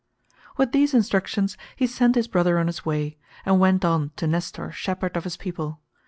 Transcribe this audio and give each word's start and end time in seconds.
With 0.57 0.71
these 0.71 0.95
instructions 0.95 1.59
he 1.75 1.85
sent 1.85 2.15
his 2.15 2.27
brother 2.27 2.57
on 2.57 2.65
his 2.65 2.83
way, 2.83 3.17
and 3.45 3.59
went 3.59 3.85
on 3.85 4.09
to 4.15 4.25
Nestor 4.25 4.71
shepherd 4.71 5.15
of 5.15 5.25
his 5.25 5.37
people. 5.37 5.79